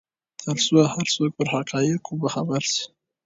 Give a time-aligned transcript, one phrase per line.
[0.39, 2.83] ترڅو هر څوک پر حقایقو خبر شي.